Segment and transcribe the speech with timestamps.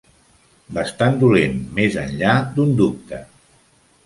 [0.77, 3.23] Bastant dolent, més enllà d'un dubte.